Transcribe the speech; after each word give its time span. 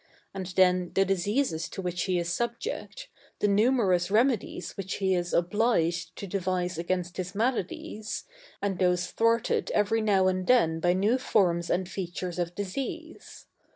And 0.33 0.47
then, 0.55 0.93
the 0.95 1.05
diseases 1.05 1.69
to 1.69 1.79
which 1.79 2.05
he 2.05 2.17
is 2.17 2.27
subject, 2.33 3.07
the 3.37 3.47
numerous 3.47 4.09
remedies 4.09 4.71
which 4.75 4.95
he 4.95 5.13
is 5.13 5.31
obliged 5.31 6.15
to 6.15 6.25
devise 6.25 6.79
against 6.79 7.17
his 7.17 7.35
maladies, 7.35 8.23
and 8.63 8.79
those 8.79 9.11
thwarted 9.11 9.69
every 9.75 10.01
now 10.01 10.25
and 10.27 10.47
then 10.47 10.79
by 10.79 10.93
new 10.93 11.19
forms 11.19 11.69
and 11.69 11.87
features 11.87 12.39
of 12.39 12.55
disease. 12.55 13.45